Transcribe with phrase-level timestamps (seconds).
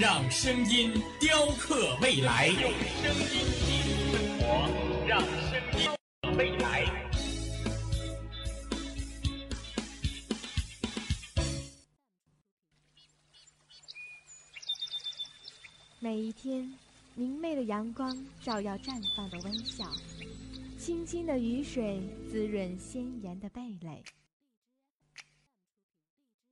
[0.00, 2.72] 让声音雕刻未来，用
[3.02, 6.86] 声音记录生活，让声音雕刻未来。
[15.98, 16.72] 每一天，
[17.14, 19.84] 明媚的阳光照耀绽放的微笑，
[20.78, 24.02] 清清的雨水滋润鲜艳的蓓蕾。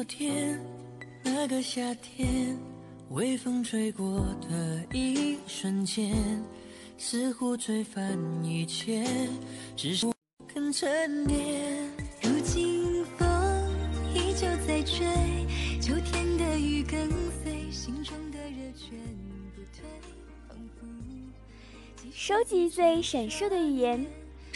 [0.00, 0.58] 昨天
[1.22, 2.58] 那个夏天，
[3.10, 6.16] 微风吹过的一瞬间，
[6.96, 9.04] 似乎吹翻一切，
[9.76, 10.14] 只是我
[10.54, 11.86] 更沉淀。
[12.22, 13.28] 如今风
[14.14, 15.06] 依旧在吹，
[15.82, 17.06] 秋天的雨跟
[17.44, 18.98] 随，心中的热全
[19.54, 19.84] 不退，
[20.48, 20.86] 仿佛
[22.10, 24.06] 收集最闪烁的语言。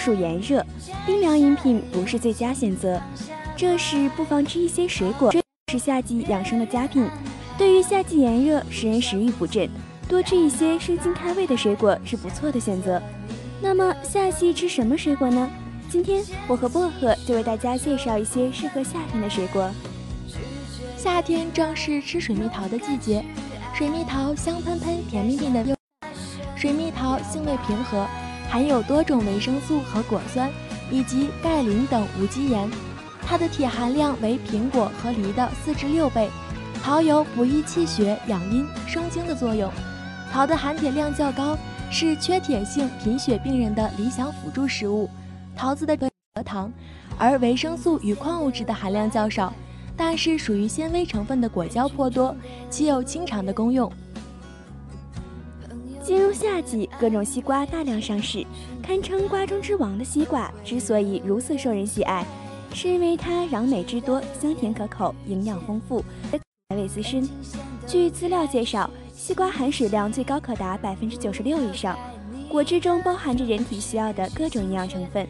[0.00, 0.64] 暑炎热，
[1.04, 2.98] 冰凉饮品不是最佳选择。
[3.54, 5.30] 这时不妨吃一些水果，
[5.70, 7.06] 是夏季养生的佳品。
[7.58, 9.68] 对于夏季炎热，使人食欲不振，
[10.08, 13.00] 多吃一些生津开胃的水果是不错的选择。
[13.60, 15.50] 那么夏季吃什么水果呢？
[15.90, 19.70] 今天我和薄荷就为大家介绍一些适合夏天的水果。
[20.96, 23.22] 夏天正是吃水蜜桃的季节，
[23.74, 25.76] 水蜜桃香喷喷、甜蜜蜜的。
[26.56, 28.06] 水蜜桃性味平和，
[28.50, 30.50] 含有多种维生素和果酸，
[30.90, 32.68] 以及钙、磷等无机盐。
[33.24, 36.28] 它的铁含量为苹果和梨的四至六倍。
[36.82, 39.70] 桃有补益气血、养阴生津的作用。
[40.32, 41.56] 桃的含铁量较高，
[41.92, 45.08] 是缺铁性贫血病人的理想辅助食物。
[45.54, 46.08] 桃子的蔗
[46.44, 46.72] 糖，
[47.18, 49.52] 而维生素与矿物质的含量较少，
[49.96, 52.34] 但是属于纤维成分的果胶颇多，
[52.68, 53.92] 其有清肠的功用。
[56.02, 58.44] 进入夏季，各种西瓜大量上市，
[58.82, 62.24] 堪称瓜中之王的西瓜之所以如此受人喜爱，
[62.72, 66.02] 是因为它瓤美汁多、香甜可口、营养丰富、
[66.70, 67.28] 海味滋深。
[67.86, 71.98] 据资料介绍，西瓜含水量最高可达百分之九十六以上，
[72.48, 75.26] 果汁中包含着人体需要的各种营养成分，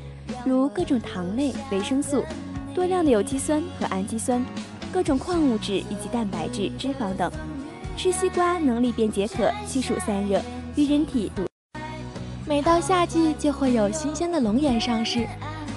[0.46, 2.22] 如各种糖类、维生素、
[2.74, 4.44] 多量的有机酸和氨基酸、
[4.92, 7.30] 各种矿物质以及蛋白质、脂肪等。
[7.96, 10.40] 吃西瓜能利便解渴、祛暑散热，
[10.80, 11.30] 与人体。
[12.46, 15.26] 每到夏季，就会有新鲜的龙眼上市。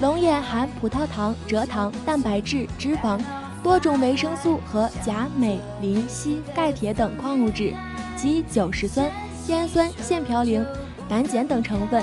[0.00, 3.20] 龙眼含葡萄糖、蔗糖、蛋白质、脂肪、
[3.62, 7.74] 多种维生素和钾、镁、磷、硒、钙、铁等矿物质
[8.16, 9.10] 及酒石酸、
[9.46, 10.64] 烟酸、腺嘌呤、
[11.06, 12.02] 胆碱等成分。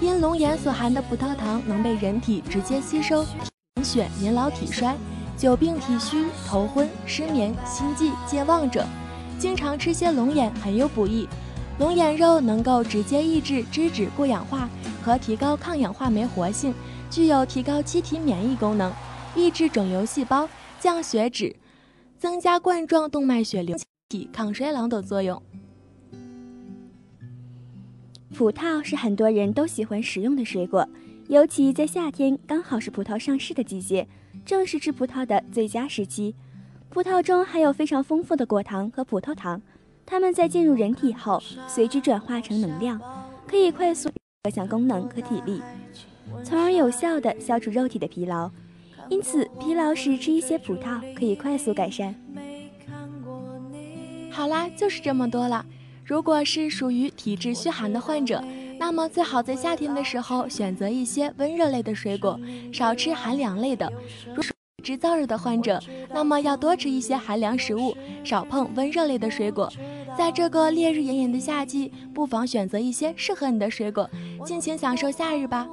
[0.00, 3.26] 因龙眼所含的葡萄糖能被人体直接吸收，
[3.74, 4.96] 贫血、年老体衰、
[5.36, 8.86] 久病体虚、头昏、失眠、心悸、健忘者。
[9.38, 11.28] 经常吃些龙眼很有补益，
[11.78, 14.68] 龙眼肉能够直接抑制脂质过氧化
[15.00, 16.74] 和提高抗氧化酶活性，
[17.08, 18.92] 具有提高机体免疫功能、
[19.36, 20.48] 抑制肿瘤细胞、
[20.80, 21.54] 降血脂、
[22.18, 23.76] 增加冠状动脉血流、
[24.08, 25.40] 体抗衰老等作用。
[28.34, 30.86] 葡萄是很多人都喜欢食用的水果，
[31.28, 34.06] 尤其在夏天，刚好是葡萄上市的季节，
[34.44, 36.34] 正是吃葡萄的最佳时期。
[36.90, 39.60] 葡萄中含有非常丰富的果糖和葡萄糖，
[40.10, 42.98] 它们在进入人体后，随之转化成能量，
[43.46, 44.08] 可以快速
[44.42, 45.60] 各项功能和体力，
[46.42, 48.50] 从而有效地消除肉体的疲劳。
[49.10, 52.14] 因此，疲劳时吃一些葡萄可以快速改善。
[54.30, 55.64] 好啦，就是这么多了。
[56.06, 58.42] 如果是属于体质虚寒的患者，
[58.78, 62.40] 那么最好在夏天的时候选择一些温热类的水果，
[62.72, 63.92] 少吃寒凉类的。
[64.82, 65.80] 制燥热的患者，
[66.14, 69.70] 那么要多吃一些寒凉食物，少碰温热类的水果。
[70.16, 74.08] 在这个烈日炎炎的夏季，不妨选择一些适合你的水果，
[74.44, 75.66] 尽情享受夏日吧。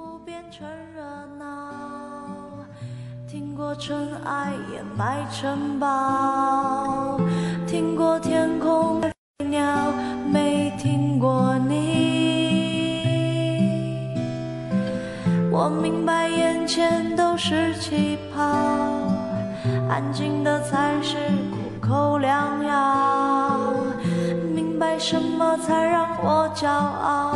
[3.27, 7.19] 听过尘埃掩埋城堡，
[7.67, 9.11] 听过天空飞
[9.45, 9.93] 鸟，
[10.31, 11.75] 没听过你。
[15.51, 18.94] 我明白眼前都是气泡。
[19.89, 21.15] 安静的才是
[21.51, 23.59] 苦口良药，
[24.53, 27.35] 明白什么才让我骄傲，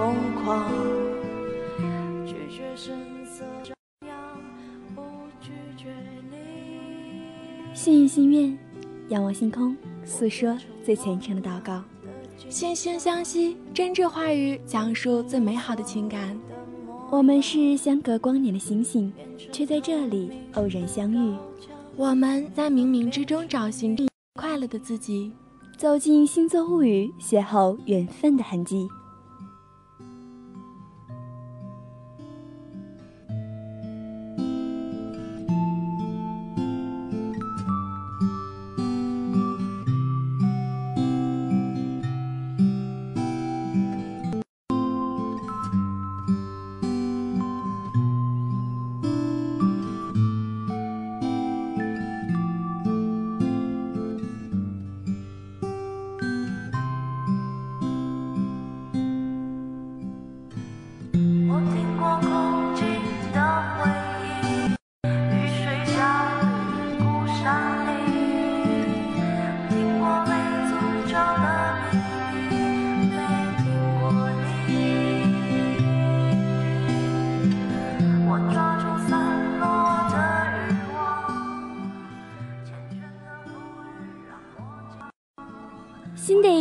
[0.00, 0.66] 疯狂，
[2.24, 3.74] 拒绝声色张
[4.08, 4.16] 扬，
[4.94, 5.02] 不
[5.42, 5.88] 拒绝
[6.30, 7.74] 你。
[7.74, 8.58] 心语心愿，
[9.10, 11.84] 仰望星空，诉说最虔诚的祷告。
[12.48, 16.34] 惺惺相惜，真挚话语讲述最美好的情感。
[17.10, 19.12] 我们是相隔光年的星星，
[19.52, 21.36] 却在这里偶然相遇。
[21.94, 23.94] 我们在冥冥之中找寻
[24.32, 25.30] 快乐的自己，
[25.76, 28.88] 走进星座物语，邂逅缘分的痕迹。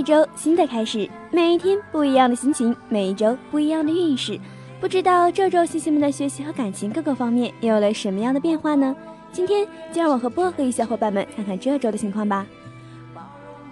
[0.10, 4.40] 周，新的开始，每一天不一样的心情，每一周不一样的运势。
[4.82, 8.96] 不知道这周星星们的学习和感情各个方面又有了什么样的变化呢？
[9.32, 12.48] 今天就让我和薄荷与小伙伴们看看这周的情况吧。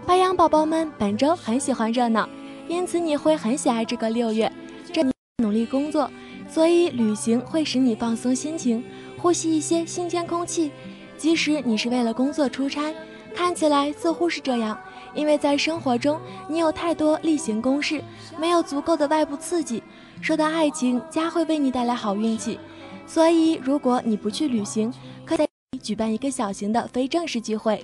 [0.06, 2.30] 白羊宝宝们本周很喜欢热闹，
[2.68, 4.52] 因此你会很喜爱这个六月。
[4.94, 6.08] 这你努力工作，
[6.48, 8.84] 所以旅行会使你放松心情，
[9.18, 10.72] 呼吸一些新鲜空气。
[11.18, 12.94] 即使你是为了工作出差，
[13.34, 14.80] 看起来似乎是这样。
[15.18, 18.02] 因为在生活中，你有太多例行公事，
[18.40, 19.82] 没有足够的外部刺激。
[20.22, 22.60] 说到爱情，家会为你带来好运气，
[23.08, 24.94] 所以如果你不去旅行，
[25.26, 27.84] 可以举办一个小型的非正式聚会。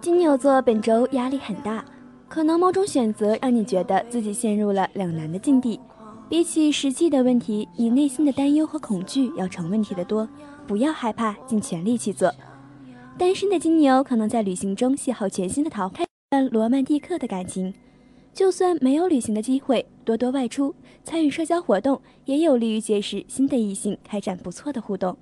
[0.00, 1.84] 金牛座本周压力很大，
[2.28, 5.78] 可能某种选择让你觉得自己陷入了两难的境地。
[6.28, 10.28] 比起实际的问题，你内心的担忧和恐惧要成问题的多。
[10.66, 12.32] 不要害怕，尽全力去做。
[13.18, 16.04] 单身的金牛可能在旅行中邂逅全新的桃花，
[16.50, 17.72] 罗曼蒂克的感情。
[18.32, 25.16] 就算没有旅行的机会，多多外出参与社交活动，也有利于结识新的异性，开展不错的互动。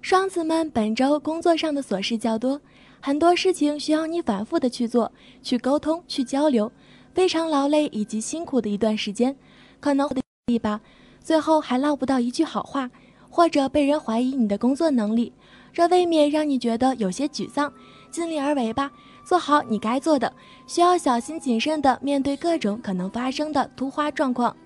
[0.00, 2.60] 双子们本周工作上的琐事较多，
[3.00, 5.10] 很多事情需要你反复的去做、
[5.42, 6.70] 去沟通、去交流，
[7.12, 9.36] 非常劳累以及辛苦的一段时间，
[9.80, 10.80] 可能会吧，
[11.20, 12.90] 最后还唠不到一句好话，
[13.34, 15.32] 或者被人怀疑你的工作能力。
[15.72, 17.72] 这未免让你觉得有些沮丧，
[18.08, 18.92] 尽力而为吧，
[19.24, 20.32] 做好你该做的，
[20.68, 24.56] 需要小心谨慎地面对各种可能发生的突发状况。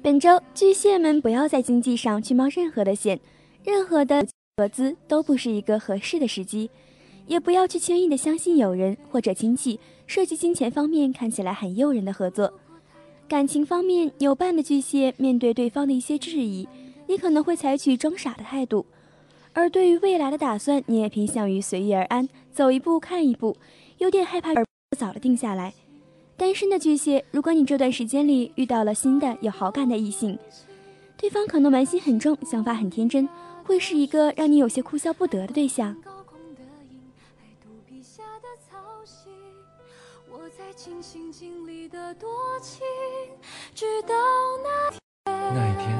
[0.00, 3.18] 本周巨蟹们不要在经济上去冒任何的险，
[3.64, 4.24] 任何的
[4.56, 6.70] 合资都不是一个合适的时机，
[7.26, 12.52] 也不要去轻易的相信友人或者亲戚涉及金钱方面看起来很诱人的合作。
[13.26, 16.68] 感情方面有伴的巨蟹面对对方的一些质疑，
[17.10, 18.86] 你可能会采取装傻的态度。
[19.52, 23.56] 而对于未来的打算，你也偏向于随遇而安，走一步看一步，
[23.98, 24.64] 有点害怕而
[24.96, 25.74] 早的定下来。
[26.36, 30.38] 单身的巨蟹，如果你这段时间里遇到了新的有好感的异性，
[31.16, 33.28] 对方可能玩心很重，想法很天真，
[33.64, 35.96] 会是一个让你有些哭笑不得的对象。
[45.52, 45.99] 那一天。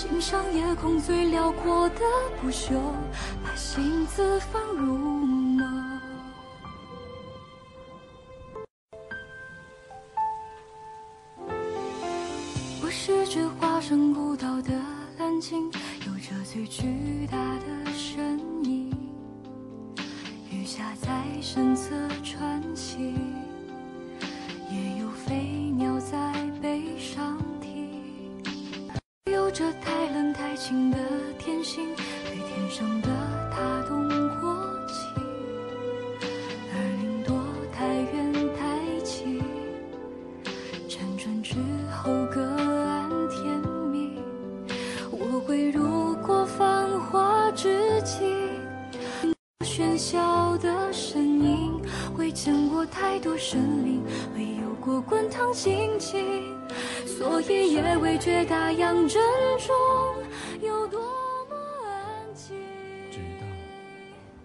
[0.00, 2.00] 欣赏夜空最辽阔的
[2.40, 2.70] 不朽，
[3.42, 5.64] 把星子放入眸。
[12.80, 14.70] 我是只化身孤岛的
[15.18, 15.68] 蓝鲸，
[16.06, 18.96] 有着最巨大的身影，
[20.48, 21.90] 鱼虾在身侧
[22.22, 23.16] 穿行。
[24.70, 26.37] 也有飞鸟在
[29.58, 30.96] 这太冷太清的
[31.36, 31.84] 天性，
[32.26, 33.08] 对天上的
[33.50, 34.08] 他动
[34.40, 35.20] 过情，
[36.72, 37.36] 而云朵
[37.72, 39.42] 太远太轻，
[40.88, 41.56] 辗转之
[41.90, 42.40] 后各
[42.86, 43.58] 安天
[43.90, 44.22] 命。
[45.10, 48.32] 我会路过繁华之境，
[49.62, 51.82] 喧嚣的身影，
[52.16, 54.04] 未见过太多生灵。
[54.36, 56.24] 未有过滚烫心情，
[57.18, 59.20] 所以也未觉大洋正
[59.58, 59.74] 中
[60.62, 61.00] 有多
[61.50, 62.56] 么安静。
[63.10, 63.46] 直到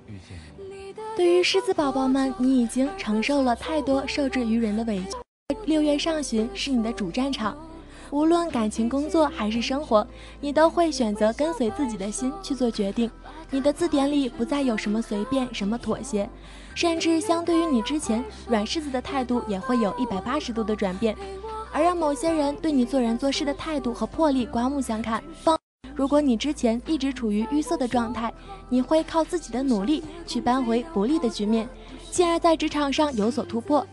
[0.08, 0.92] 遇见你。
[1.16, 5.56] 对于狮子宝宝们，你已经承受了太多受制于人的委屈。
[5.66, 7.56] 六月上旬是你的主战场，
[8.10, 10.06] 无论感情、工作还是生活，
[10.42, 13.10] 你都会选择跟随自己的心去做决定。
[13.52, 16.28] 你的字典里不再有什么随便，什么妥协。
[16.74, 21.16] 甚至相对于你之前软柿子的态度，也会有一百八十度的转变，
[21.74, 25.22] 而让某些人对你做人做事的态度和魄力刮目相看。
[25.42, 25.58] 方
[25.96, 28.32] 如果你之前一直处于预色的状态，
[28.70, 31.68] 你会靠自己的努力去扳回不利的局面，
[32.12, 33.86] 进而在职场上有所突破。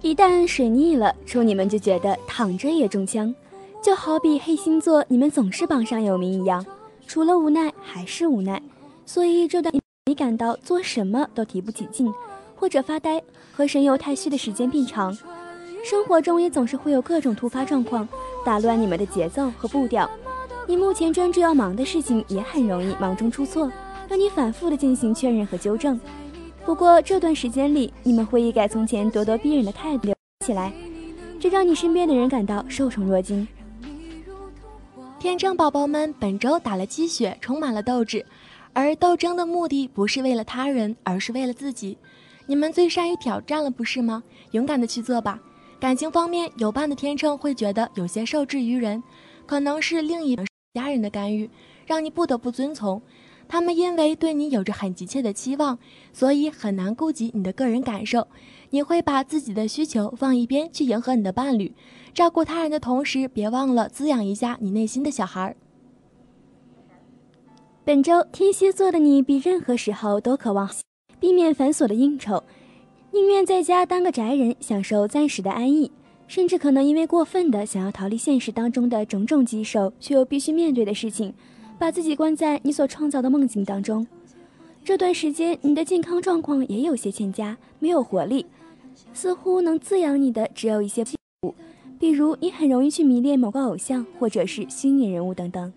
[0.00, 3.34] 一旦水逆了，处女们就觉得躺着也中枪，
[3.80, 6.66] 就好比黑星座你们总是榜上有名一样，
[7.06, 8.60] 除了无奈还是无奈。
[9.06, 9.72] 所以这段。
[10.06, 12.12] 你感到做什么都提不起劲，
[12.56, 15.16] 或者发呆和神游太虚的时间变长，
[15.82, 18.08] 生活中也总是会有各种突发状况
[18.44, 20.08] 打乱你们的节奏和步调。
[20.66, 23.70] 你目前专注要忙的事情也很容易忙中出错，
[24.08, 26.00] 让你反复的进行确认和纠正。
[26.64, 30.12] 不过这段时间里，你们会一改从前咄咄逼人的态度
[30.46, 30.72] 起来，
[31.40, 33.46] 这让你身边的人感到受宠若惊。
[35.18, 38.24] 天秤宝宝们本周打了鸡血，充满了斗志，
[38.72, 41.98] 而斗争的目的不是为了他人，而是为了自己。
[42.46, 44.22] 你们最善于挑战了，不是吗？
[44.52, 45.40] 勇敢的去做吧。
[45.82, 49.02] 感情方面，有伴的天秤会觉得有些受制于人，
[49.46, 50.38] 可能是另一
[50.74, 51.50] 家人的干预，
[51.84, 53.02] 让你不得不遵从。
[53.48, 55.76] 他们因为对你有着很急切的期望，
[56.12, 58.28] 所以很难顾及你的个人感受。
[58.70, 61.74] 你会把自己的需求放一边，去迎合你的伴侣，
[62.14, 65.56] 照顾他人的同时，别忘了滋养一下你内心的小孩。
[67.82, 70.70] 本周天蝎座的你比任何时候都渴望
[71.18, 72.44] 避免繁琐的应酬。
[73.14, 75.92] 宁愿在家当个宅人，享受暂时的安逸，
[76.26, 81.34] 甚至可能因为过分的想要逃离现实当中的种种棘手却又必须面对的事情，
[81.78, 84.06] 把自己关在你所创造的梦境当中。
[84.82, 88.46] 这段时间，你的健康状况也有些欠佳，没有活力，
[89.12, 91.04] 似乎能滋养你的只有一些
[91.42, 91.54] 物，
[91.98, 95.70] 比如你很容易去迷恋某个偶像，或者是虚拟人物等等。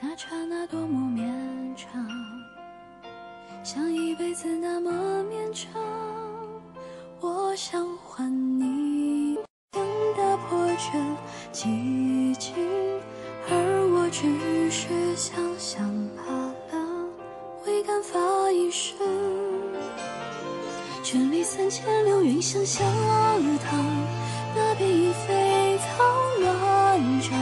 [0.00, 1.28] 那刹那多么绵
[1.76, 2.06] 长，
[3.64, 5.72] 像一辈子那么绵长。
[7.20, 9.34] 我想还你
[10.16, 11.04] 的破茧
[11.52, 12.54] 寂静，
[13.50, 15.84] 而我只是想想
[16.16, 17.08] 罢了，
[17.66, 18.96] 未敢发一声。
[21.02, 23.84] 卷里三千流云相向而淌，
[24.54, 26.04] 那边已飞草
[26.38, 27.36] 乱长。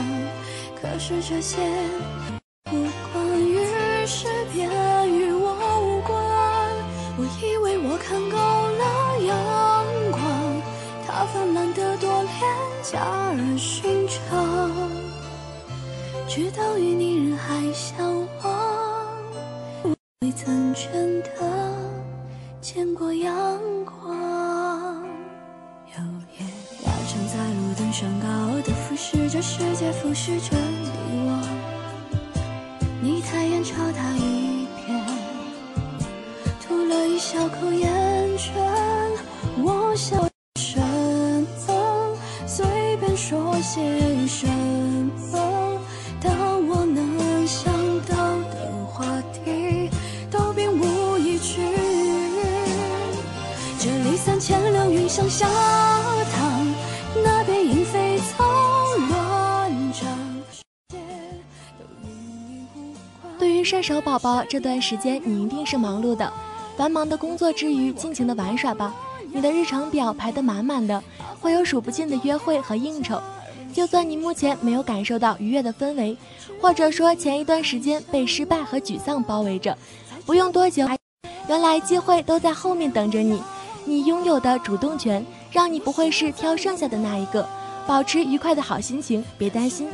[0.81, 1.61] 可是这些。
[28.21, 30.89] 高傲地俯视着世界，俯视着你
[31.25, 31.47] 我。
[33.01, 35.01] 你抬眼朝他一瞥，
[36.61, 38.53] 吐了一小口烟圈。
[39.63, 40.27] 我笑
[40.59, 40.79] 什
[41.67, 42.15] 么？
[42.45, 42.65] 随
[42.97, 44.47] 便说些什
[45.31, 45.46] 么？
[63.67, 66.31] 射手宝宝，这段时间你一定是忙碌的，
[66.77, 68.95] 繁忙的工作之余，尽情的玩耍吧。
[69.33, 71.03] 你的日程表排得满满的，
[71.41, 73.19] 会有数不尽的约会和应酬。
[73.73, 76.15] 就算你目前没有感受到愉悦的氛围，
[76.61, 79.77] 或者说前一段时间被失败和沮丧包围着，
[80.25, 80.87] 不用多久，
[81.49, 83.41] 原来机会都在后面等着你。
[83.83, 87.45] 你拥有的主动权，让你不会是挑剩下的那一个。
[87.85, 89.89] 保持愉快的好心情，别担心。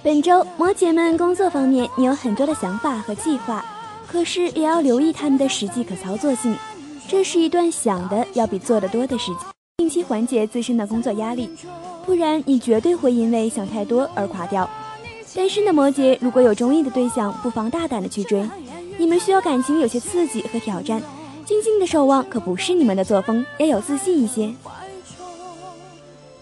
[0.00, 3.64] 本周摩羯们工作方面，你有很多的想法和计划，
[4.06, 6.56] 可是也要留意他们的实际可操作性。
[7.08, 9.38] 这是一段想的要比做的多的时间，
[9.78, 11.50] 定期缓解自身的工作压力，
[12.06, 14.70] 不然你绝对会因为想太多而垮掉。
[15.34, 18.48] 单身的摩羯如果有中意的对象，不妨大胆的去追。
[18.98, 21.02] 你们需要感情有些刺激和挑战，
[21.44, 24.54] 静静的守望可不是你们的作风，要有自信一些。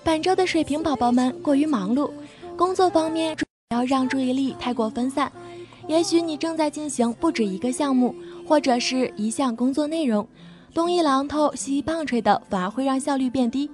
[0.05, 2.11] 本周的水瓶宝宝们过于忙碌，
[2.57, 3.37] 工作方面。
[3.69, 5.31] 不要让注意力太过分散，
[5.88, 8.14] 也许你正在进行不止一个项目，
[8.47, 10.25] 或者是一项工作内容，
[10.73, 13.69] 东一榔头西一棒槌的，反而会让效率变低。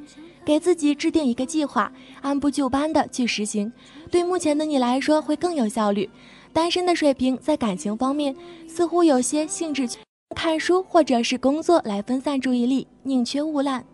[0.47, 1.92] 给自己制定一个计划，
[2.23, 3.71] 按部就班的去实行，
[4.11, 6.09] 对目前的你来说会更有效率。
[6.55, 8.35] 单身的水平在感情方面
[8.66, 9.87] 似乎有些兴致，
[10.35, 13.85] 看书或者是工作来分散注意力，宁缺毋滥。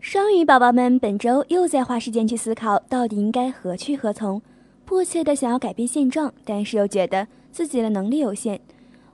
[0.00, 4.40] 双鱼宝宝们本周又在花时间去思考，到底应该何去何从，
[4.84, 8.60] 迫切的想要改变现状，但是又觉得自己的能力有限。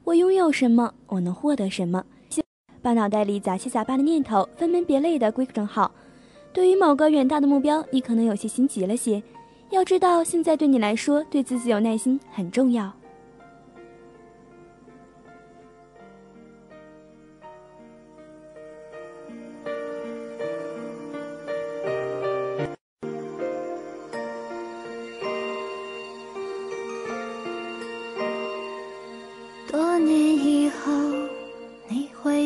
[0.05, 0.93] 我拥有什么？
[1.07, 2.05] 我能获得什么？
[2.83, 5.91] 把脑袋里杂七杂八的念头分门别类的归整好。
[6.53, 9.23] 对于某个远大的目标，你可能有些心急了些。
[9.71, 12.93] 要知道，现在对你来说，对自己有耐心很重要。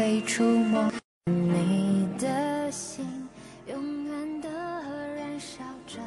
[0.00, 0.90] 被触摸。
[1.26, 3.04] 你的心
[3.68, 4.48] 永远的
[5.14, 5.98] 燃烧着。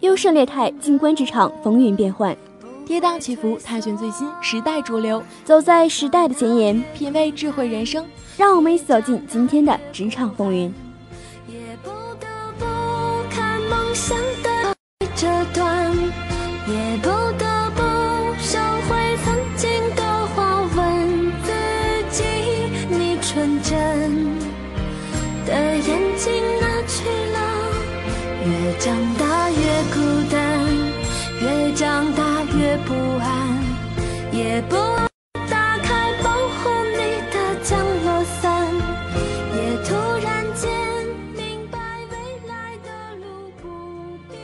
[0.00, 2.36] 优胜劣汰，静观职场风云变幻，
[2.84, 8.06] 跌宕起伏，探寻最新时代主流，走在时代的前沿，品味智慧人生。
[8.36, 10.70] 让我们一起走进今天的职场风云。
[11.48, 11.88] 也不
[12.20, 12.26] 得
[12.58, 12.66] 不
[13.30, 14.74] 看梦想的
[15.16, 15.90] 这段，
[16.68, 17.08] 也不
[32.20, 33.64] 大越不安，
[34.30, 34.76] 也不
[35.48, 36.98] 打开保护你
[37.32, 38.66] 的降落伞，
[39.56, 40.70] 也突然间
[41.34, 41.78] 明白
[42.10, 43.68] 未来的路不
[44.28, 44.36] 平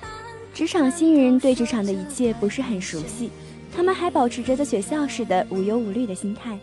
[0.00, 0.08] 坦。
[0.54, 3.32] 职场新人对职场的一切不是很熟悉，
[3.74, 6.56] 他们还保持着在学校时的无忧无虑的心态，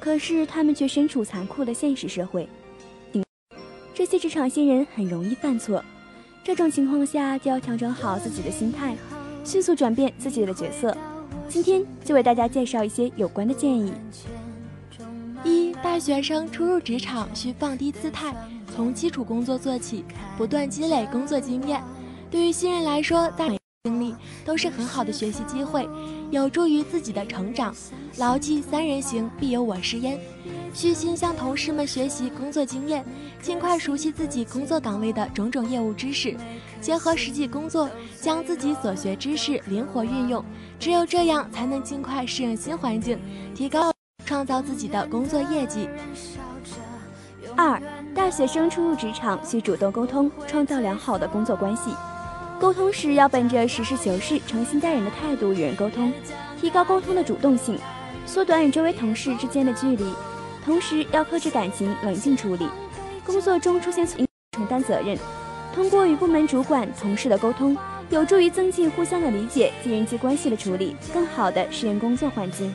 [0.00, 2.48] 可是他们却身处残酷的现实社会。
[3.94, 5.84] 这些职场新人很容易犯错，
[6.42, 8.96] 这种情况下就要调整好自己的心态，
[9.44, 10.96] 迅速转变自己的角色。
[11.48, 13.92] 今天就为大家介绍一些有关的建议。
[15.44, 18.34] 一、大学生初入职场需放低姿态，
[18.74, 20.04] 从基础工作做起，
[20.38, 21.82] 不断积累工作经验。
[22.30, 23.48] 对于新人来说，大
[23.84, 25.88] 经历都是很好的学习机会，
[26.30, 27.74] 有助于自己的成长。
[28.16, 30.18] 牢记三人行必有我师焉，
[30.74, 33.04] 虚心向同事们学习工作经验，
[33.42, 36.34] 尽快熟悉自己工作岗位的种种业务知识，
[36.80, 37.88] 结合实际工作，
[38.20, 40.42] 将自己所学知识灵活运用。
[40.80, 43.18] 只有这样，才能尽快适应新环境，
[43.54, 43.92] 提高
[44.24, 45.88] 创造自己的工作业绩。
[47.54, 47.80] 二、
[48.14, 51.90] 大学生初入职场需主动沟通，创造良好的工作关系。
[52.58, 56.10] 沟通时要本着实事求是、诚心待人的态度与人沟通，
[56.58, 57.78] 提高沟通的主动性，
[58.24, 60.04] 缩短与周围同事之间的距离。
[60.64, 62.68] 同时要克制感情，冷静处理。
[63.24, 65.18] 工作中出现应承担责任，
[65.74, 67.76] 通过与部门主管、同事的沟通，
[68.10, 72.72] 有助于增进互相的理解及人际关系的处理，更好的适应工作环境。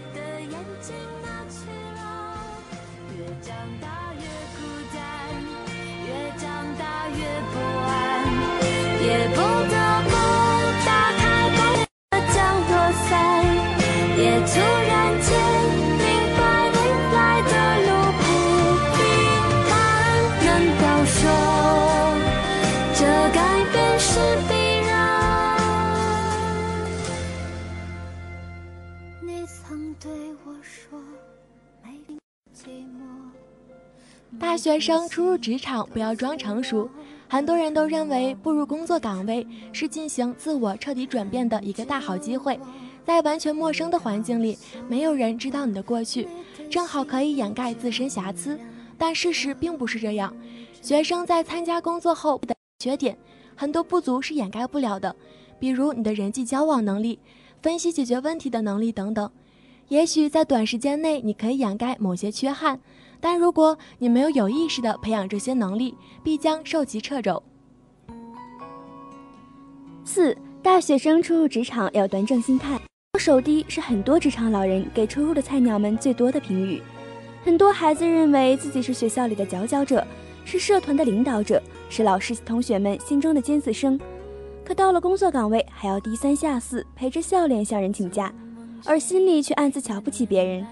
[34.48, 36.90] 大学生初入职场，不要装成熟。
[37.28, 42.58] 很多人都认为步入工作岗位是进行自我彻底转变的一个大好机会，
[43.06, 44.58] 在完全陌生的环境里，
[44.88, 46.30] 没有人知道你的过去，
[46.72, 48.58] 正好可以掩盖自身瑕疵。
[48.98, 50.34] 但事实并不是这样，
[50.82, 53.18] 学生在参加工作后的缺点，
[53.54, 55.14] 很多不足是掩盖不了的，
[55.60, 57.20] 比如你的人际交往能力、
[57.62, 59.30] 分析解决问题的能力等等。
[59.90, 62.80] 也许在短时间内你可以掩盖某些缺憾。
[63.20, 67.42] 但如果你没有有意识地培养这些能力，必将受其掣肘。
[70.04, 72.80] 四、大学生初入职场要端正心态，
[73.20, 76.82] 手低是很多职场老人给初入的菜鸟们最多的评语。
[77.44, 80.06] 很多孩子认为自己是学校里的佼佼者，
[80.46, 84.00] 是社团的领导者，是老师同学们心中的尖子生，
[84.64, 88.34] 可到了工作岗位，还要低三下四，陪着笑脸向人请假，
[88.86, 90.66] 而心里却暗自瞧不起别人。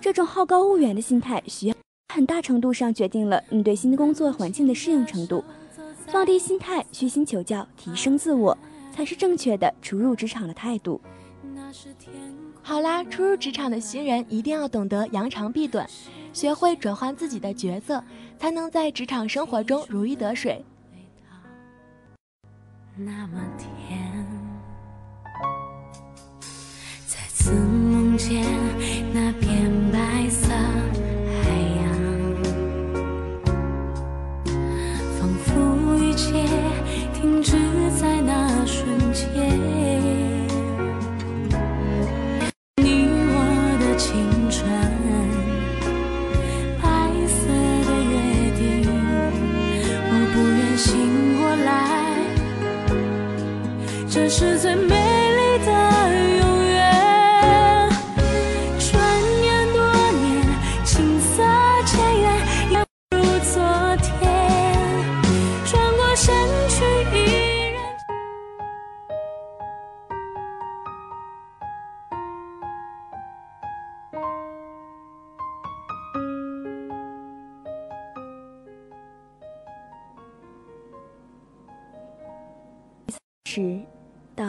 [0.00, 1.74] 这种好高骛远的心态，需要
[2.14, 5.44] 很大程度上决定了你对新的工作环境的适应程度。
[6.06, 8.56] 放低心态，虚心求教，提升自我，
[8.92, 11.00] 才是正确的初入职场的态度。
[12.62, 15.88] 好啦，初入职场的新人一定要懂得扬长避短，
[16.32, 18.02] 学会转换自己的角色，
[18.38, 20.64] 才能在职场生活中如鱼得水。
[22.96, 24.07] 那么甜，
[28.18, 28.44] 见
[29.12, 31.86] 那片白色海洋
[35.16, 36.32] 仿佛一切
[37.14, 37.52] 停止
[37.96, 39.24] 在那瞬间
[42.82, 43.34] 你我
[43.78, 44.10] 的青
[44.50, 44.68] 春
[46.82, 46.86] 白
[47.28, 47.38] 色
[47.86, 48.14] 的约
[48.58, 48.60] 定
[50.10, 50.90] 我不愿醒
[51.38, 51.66] 过来
[54.10, 54.97] 这是最美。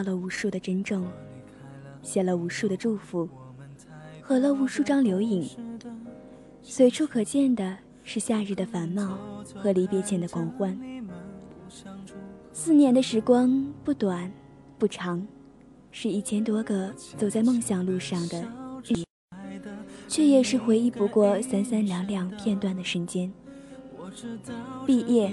[0.02, 1.06] 到了无数的珍重，
[2.00, 3.28] 写了无数的祝福，
[4.22, 5.46] 合了无数张留影。
[6.62, 9.18] 随处可见的是夏日的繁茂
[9.56, 10.74] 和离别前的狂欢。
[12.50, 14.32] 四年的时光不短，
[14.78, 15.26] 不长，
[15.90, 18.42] 是一千多个走在梦想路上的，
[20.08, 23.30] 却也是回忆不过三三两两片段的瞬间。
[24.86, 25.30] 毕业。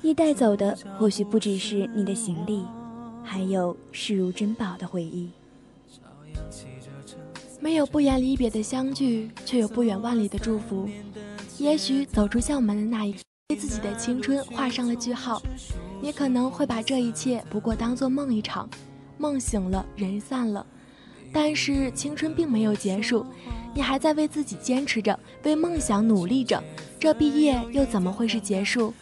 [0.00, 2.62] 你带走的或许不只是你的行李，
[3.24, 5.30] 还有视如珍宝的回忆。
[7.60, 10.88] 没有不言离别的相聚，却有不远万里的祝福。
[11.58, 15.42] 也许走出校门的那一刻，为自己的青春画上了句号。
[16.02, 18.68] 你可能会把这一切不过当做梦一场，
[19.16, 20.66] 梦醒了，人散了。
[21.32, 23.24] 但是青春并没有结束，
[23.74, 26.62] 你还在为自己坚持着，为梦想努力着。
[27.00, 28.92] 这毕业又怎么会是结束？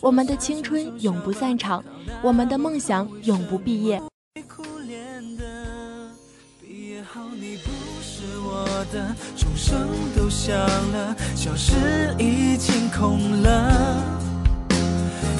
[0.00, 1.82] 我们的青春永不散场，
[2.22, 4.00] 我们的梦想永不毕业。
[6.60, 7.70] 毕业后你不
[8.02, 9.76] 是我的，钟声
[10.16, 10.56] 都响
[10.92, 11.74] 了，教室
[12.18, 14.02] 已经空了。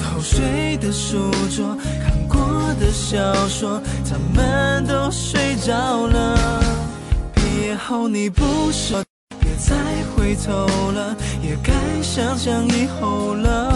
[0.01, 2.39] 偷睡的书桌，看过
[2.79, 6.63] 的小说，他们都睡着了。
[7.35, 9.03] 毕业后你不是我，
[9.39, 9.75] 别再
[10.15, 13.66] 回头了，也该想想以后了。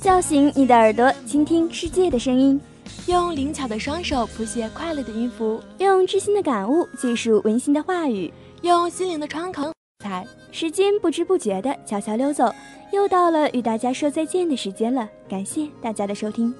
[0.00, 2.60] 叫醒你的耳朵，倾听世界的声音，
[3.06, 10.26] 用灵巧的双手谱写快乐的音符，用知心的感悟记述温馨的话语，用心灵的窗口才。
[10.50, 12.52] 时间不知不觉的悄悄溜走，
[12.92, 15.08] 又到了与大家说再见的时间了。
[15.28, 16.52] 感谢大家的收听。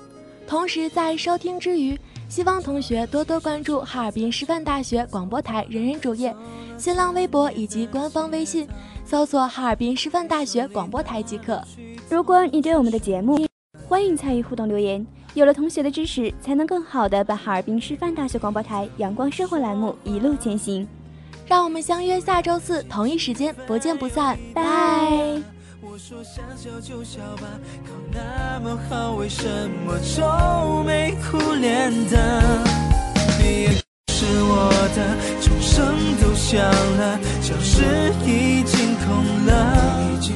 [0.47, 6.35] 同时在收听之余，希望同学多多关注哈尔滨师范大学广播台人人主页、
[6.79, 8.69] 新浪微博以及官方微信。
[9.13, 11.63] 搜索哈尔滨师范大学广播台即可。
[12.09, 13.47] 如果你对我们的节目，
[13.87, 15.07] 欢迎参与互动留言。
[15.35, 20.89] 有了同学的支持，才能更好的把哈尔滨师范大学广播台阳光生活栏目一路前行。
[21.47, 24.39] 让我们相约下周四同一时间，不见不散。
[24.55, 24.65] 拜。
[25.83, 27.43] 我说想笑就笑吧，
[27.85, 29.45] 考那么好，为什
[29.85, 32.65] 么愁眉苦脸的？
[34.23, 34.99] 是我的，
[35.41, 35.75] 钟声
[36.23, 37.83] 都响了，教室
[38.25, 39.07] 已经空
[39.47, 39.51] 了。
[40.23, 40.31] 偷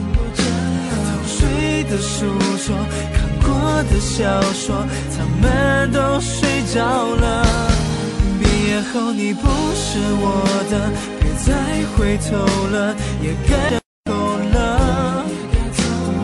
[1.24, 2.26] 睡的书
[2.66, 2.74] 桌，
[3.14, 3.46] 看过
[3.84, 7.46] 的小说，他们都睡着了。
[8.40, 9.46] 毕业后你不
[9.76, 11.54] 是我的，别再
[11.94, 12.34] 回头
[12.66, 13.78] 了，也该
[14.10, 14.12] 够
[14.52, 15.24] 了。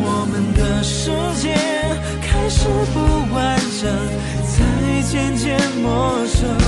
[0.05, 1.55] 我们的世界
[2.27, 2.99] 开始不
[3.33, 3.83] 完整，
[4.51, 4.53] 才
[5.09, 6.62] 渐渐陌生。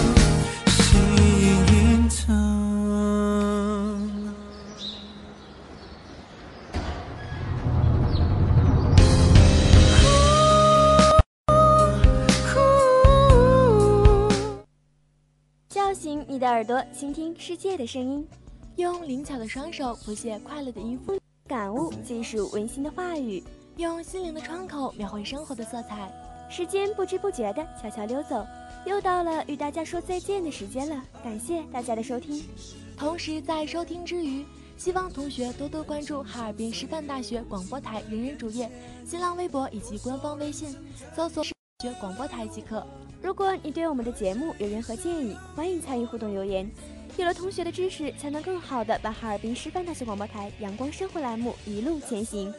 [16.44, 18.28] 的耳朵，倾听世界的声音，
[18.76, 23.42] 用灵巧的双手谱写快乐的音符，感悟技术温馨的话语，
[23.78, 26.12] 用心灵的窗口描绘生活的色彩。
[26.50, 28.44] 时间不知不觉的悄悄溜走，
[28.84, 31.02] 又到了与大家说再见的时间了。
[31.22, 32.44] 感谢大家的收听。
[32.94, 34.44] 同时在收听之余，
[34.76, 38.70] 希望同学多多关注哈尔滨师范大学广播台人人主页、
[39.06, 40.76] 新浪微博以及官方微信，
[41.16, 41.42] 搜索
[41.84, 42.86] “师学广播台”即可。
[43.20, 46.68] 如果你对我们的节目有任何建议，欢迎参与互动留言。
[47.16, 52.52] 有了同学的支持，才能更好的把哈尔滨师范大学广播台阳光生活栏目一路前行。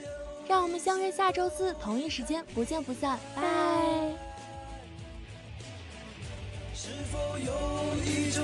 [0.48, 3.20] 让我们相约下周四同一时间，不见不散。
[3.36, 3.42] 拜。
[6.74, 7.52] 是否有
[8.06, 8.44] 一种